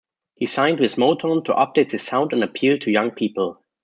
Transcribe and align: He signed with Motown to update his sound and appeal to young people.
He 0.33 0.47
signed 0.47 0.79
with 0.79 0.95
Motown 0.95 1.45
to 1.45 1.53
update 1.53 1.91
his 1.91 2.01
sound 2.01 2.33
and 2.33 2.43
appeal 2.43 2.79
to 2.79 2.89
young 2.89 3.11
people. 3.11 3.61